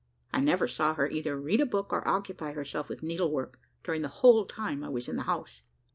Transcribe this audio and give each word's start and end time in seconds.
I 0.33 0.39
never 0.39 0.67
saw 0.67 0.95
her 0.95 1.07
either 1.07 1.39
read 1.39 1.61
a 1.61 1.65
book 1.67 1.93
or 1.93 2.07
occupy 2.07 2.53
herself 2.53 2.89
with 2.89 3.03
needlework, 3.03 3.59
during 3.83 4.01
the 4.01 4.07
whole 4.07 4.45
time 4.47 4.83
I 4.83 4.89
was 4.89 5.07
in 5.07 5.15
the 5.15 5.21
house. 5.29 5.61